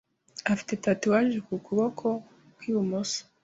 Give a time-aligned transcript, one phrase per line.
[0.51, 2.05] afite tatouage ku kuboko
[2.55, 3.21] kw'ibumoso.